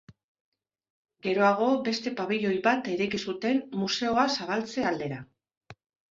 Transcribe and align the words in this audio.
Geroago 1.25 1.67
beste 1.87 2.13
pabiloi 2.21 2.55
bat 2.67 2.89
eraiki 2.93 3.19
zuten 3.25 3.59
museoa 3.81 4.23
zabaltze 4.39 4.87
aldera. 4.93 5.21